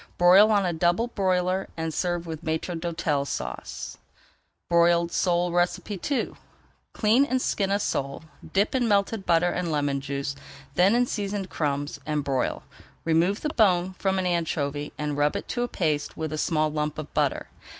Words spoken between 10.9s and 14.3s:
in seasoned crumbs, and broil. Remove the bone from an